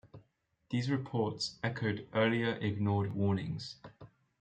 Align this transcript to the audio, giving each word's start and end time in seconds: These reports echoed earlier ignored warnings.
These 0.71 0.89
reports 0.89 1.59
echoed 1.63 2.07
earlier 2.15 2.53
ignored 2.55 3.13
warnings. 3.13 3.75